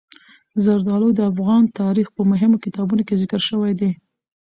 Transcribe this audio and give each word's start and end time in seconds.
زردالو 0.63 1.07
د 1.15 1.19
افغان 1.31 1.63
تاریخ 1.81 2.07
په 2.15 2.21
مهمو 2.31 2.61
کتابونو 2.65 3.01
کې 3.07 3.19
ذکر 3.21 3.41
شوي 3.49 3.73
دي. 3.79 3.91